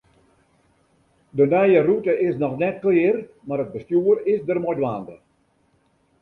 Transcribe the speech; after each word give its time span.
De 1.37 1.45
nije 1.51 1.81
rûte 1.87 2.13
is 2.27 2.39
noch 2.43 2.55
net 2.63 2.75
klear, 2.85 3.15
mar 3.47 3.59
it 3.63 3.73
bestjoer 3.73 4.17
is 4.33 4.41
der 4.47 4.59
mei 4.63 4.75
dwaande. 4.79 5.15